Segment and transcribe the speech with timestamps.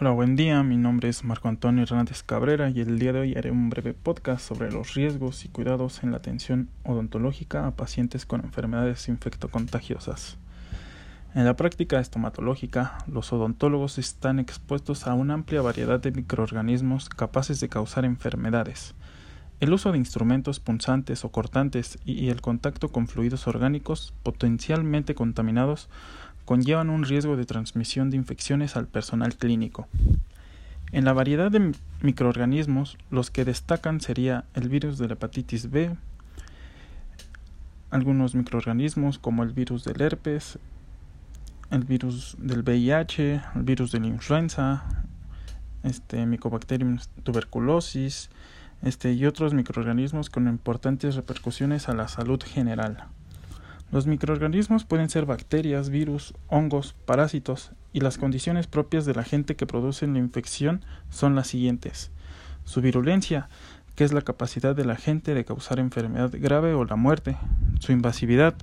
[0.00, 0.62] Hola, buen día.
[0.62, 3.94] Mi nombre es Marco Antonio Hernández Cabrera y el día de hoy haré un breve
[3.94, 10.36] podcast sobre los riesgos y cuidados en la atención odontológica a pacientes con enfermedades infectocontagiosas.
[11.34, 17.58] En la práctica estomatológica, los odontólogos están expuestos a una amplia variedad de microorganismos capaces
[17.58, 18.94] de causar enfermedades.
[19.58, 25.88] El uso de instrumentos punzantes o cortantes y el contacto con fluidos orgánicos potencialmente contaminados
[26.48, 29.86] conllevan un riesgo de transmisión de infecciones al personal clínico.
[30.92, 35.94] En la variedad de microorganismos, los que destacan sería el virus de la hepatitis B,
[37.90, 40.58] algunos microorganismos como el virus del herpes,
[41.70, 45.04] el virus del VIH, el virus de la influenza,
[45.82, 48.30] este Mycobacterium tuberculosis,
[48.80, 53.04] este y otros microorganismos con importantes repercusiones a la salud general.
[53.90, 59.66] Los microorganismos pueden ser bacterias, virus, hongos, parásitos, y las condiciones propias del agente que
[59.66, 62.10] producen la infección son las siguientes.
[62.64, 63.48] Su virulencia,
[63.94, 67.36] que es la capacidad del agente de causar enfermedad grave o la muerte.
[67.80, 68.54] Su invasividad,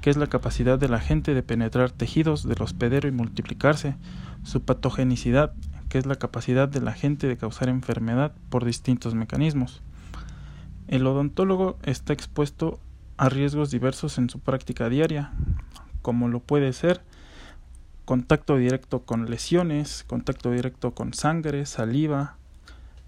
[0.00, 3.96] que es la capacidad del agente de penetrar tejidos del hospedero y multiplicarse.
[4.44, 5.52] Su patogenicidad,
[5.90, 9.82] que es la capacidad del agente de causar enfermedad por distintos mecanismos.
[10.88, 12.80] El odontólogo está expuesto
[13.20, 15.30] a riesgos diversos en su práctica diaria,
[16.00, 17.02] como lo puede ser
[18.06, 22.38] contacto directo con lesiones, contacto directo con sangre, saliva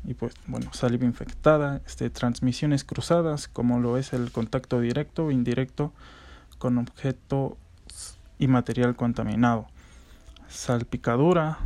[0.04, 5.30] y pues bueno, saliva infectada, este transmisiones cruzadas, como lo es el contacto directo o
[5.30, 5.94] indirecto
[6.58, 7.56] con objeto
[8.38, 9.66] y material contaminado.
[10.46, 11.56] Salpicadura,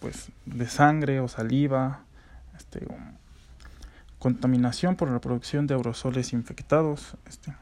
[0.00, 2.00] pues de sangre o saliva,
[2.56, 2.84] este,
[4.18, 7.54] contaminación por la producción de aerosoles infectados, este,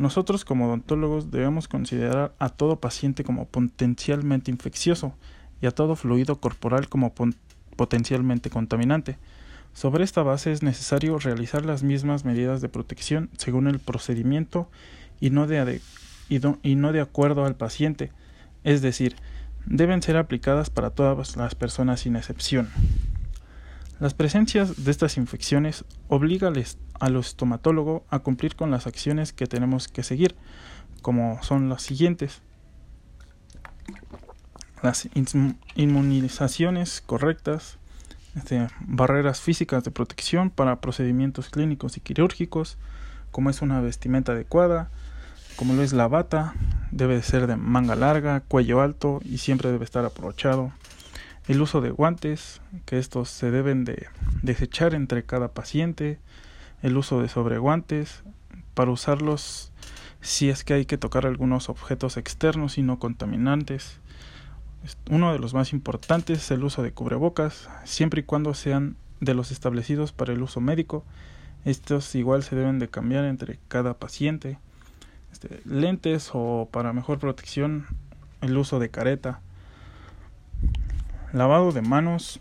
[0.00, 5.14] nosotros como odontólogos debemos considerar a todo paciente como potencialmente infeccioso
[5.60, 7.12] y a todo fluido corporal como
[7.76, 9.18] potencialmente contaminante.
[9.74, 14.70] Sobre esta base es necesario realizar las mismas medidas de protección según el procedimiento
[15.20, 15.80] y no de,
[17.02, 18.10] acuerdo al paciente,
[18.64, 19.16] es decir,
[19.66, 22.70] deben ser aplicadas para todas las personas sin excepción.
[24.00, 26.54] Las presencias de estas infecciones obligan
[27.00, 30.36] al estomatólogo a cumplir con las acciones que tenemos que seguir,
[31.02, 32.40] como son las siguientes.
[34.82, 35.06] Las
[35.74, 37.76] inmunizaciones correctas,
[38.36, 42.78] este, barreras físicas de protección para procedimientos clínicos y quirúrgicos,
[43.30, 44.90] como es una vestimenta adecuada,
[45.56, 46.54] como lo es la bata,
[46.90, 50.72] debe ser de manga larga, cuello alto y siempre debe estar aprovechado
[51.48, 54.06] el uso de guantes, que estos se deben de
[54.42, 56.18] desechar entre cada paciente,
[56.82, 58.22] el uso de sobreguantes,
[58.74, 59.72] para usarlos
[60.20, 64.00] si es que hay que tocar algunos objetos externos y no contaminantes.
[65.10, 69.34] Uno de los más importantes es el uso de cubrebocas, siempre y cuando sean de
[69.34, 71.04] los establecidos para el uso médico.
[71.64, 74.58] Estos igual se deben de cambiar entre cada paciente.
[75.32, 77.86] Este, lentes o para mejor protección
[78.40, 79.40] el uso de careta
[81.32, 82.40] lavado de manos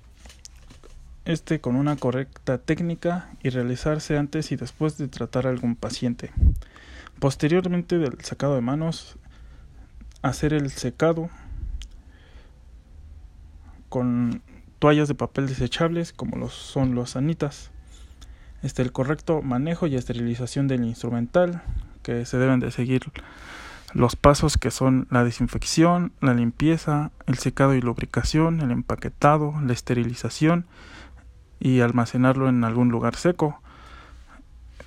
[1.25, 6.31] este con una correcta técnica y realizarse antes y después de tratar a algún paciente.
[7.19, 9.17] Posteriormente del sacado de manos,
[10.21, 11.29] hacer el secado
[13.89, 14.41] con
[14.79, 17.71] toallas de papel desechables como los son los sanitas.
[18.63, 21.61] Este el correcto manejo y esterilización del instrumental
[22.01, 23.11] que se deben de seguir
[23.93, 29.73] los pasos que son la desinfección, la limpieza, el secado y lubricación, el empaquetado, la
[29.73, 30.65] esterilización
[31.59, 33.61] y almacenarlo en algún lugar seco.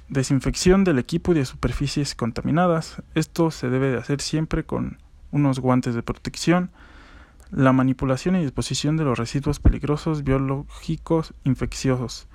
[0.09, 3.03] Desinfección del equipo y de superficies contaminadas.
[3.15, 4.99] Esto se debe de hacer siempre con
[5.31, 6.71] unos guantes de protección.
[7.51, 12.29] La manipulación y disposición de los residuos peligrosos biológicos infecciosos.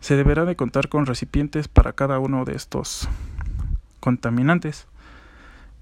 [0.00, 3.08] Se deberá de contar con recipientes para cada uno de estos
[4.00, 4.86] contaminantes.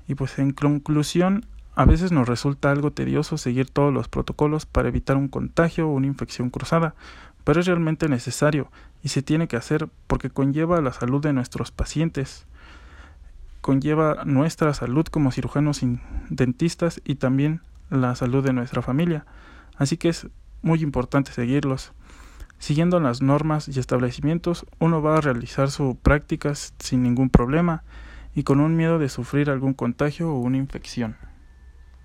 [0.09, 1.45] Y pues en conclusión,
[1.77, 5.93] a veces nos resulta algo tedioso seguir todos los protocolos para evitar un contagio o
[5.93, 6.97] una infección cruzada,
[7.45, 8.69] pero es realmente necesario
[9.05, 12.47] y se tiene que hacer porque conlleva la salud de nuestros pacientes,
[13.61, 16.01] conlleva nuestra salud como cirujanos y
[16.31, 17.61] dentistas y también
[17.91, 19.25] la salud de nuestra familia.
[19.77, 20.27] Así que es
[20.63, 21.93] muy importante seguirlos.
[22.59, 27.85] Siguiendo las normas y establecimientos, uno va a realizar sus prácticas sin ningún problema
[28.35, 31.17] y con un miedo de sufrir algún contagio o una infección.